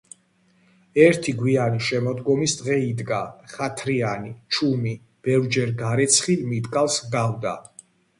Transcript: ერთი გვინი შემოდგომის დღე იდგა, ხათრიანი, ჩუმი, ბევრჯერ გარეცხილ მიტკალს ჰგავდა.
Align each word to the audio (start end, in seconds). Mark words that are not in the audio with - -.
ერთი 1.01 1.33
გვინი 1.41 1.81
შემოდგომის 1.87 2.55
დღე 2.61 2.77
იდგა, 2.85 3.19
ხათრიანი, 3.51 4.31
ჩუმი, 4.55 4.95
ბევრჯერ 5.29 5.75
გარეცხილ 5.83 6.43
მიტკალს 6.55 6.97
ჰგავდა. 7.05 7.53